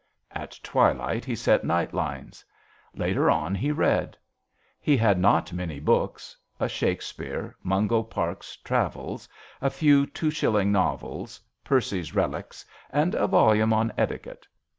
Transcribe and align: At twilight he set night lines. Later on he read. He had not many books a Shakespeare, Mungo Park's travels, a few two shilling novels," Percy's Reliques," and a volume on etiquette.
At 0.31 0.59
twilight 0.63 1.23
he 1.25 1.35
set 1.35 1.63
night 1.63 1.93
lines. 1.93 2.43
Later 2.95 3.29
on 3.29 3.53
he 3.53 3.71
read. 3.71 4.17
He 4.79 4.97
had 4.97 5.19
not 5.19 5.53
many 5.53 5.79
books 5.79 6.35
a 6.59 6.67
Shakespeare, 6.67 7.55
Mungo 7.61 8.01
Park's 8.01 8.55
travels, 8.57 9.29
a 9.61 9.69
few 9.69 10.07
two 10.07 10.31
shilling 10.31 10.71
novels," 10.71 11.39
Percy's 11.63 12.15
Reliques," 12.15 12.65
and 12.89 13.13
a 13.13 13.27
volume 13.27 13.73
on 13.73 13.93
etiquette. 13.95 14.47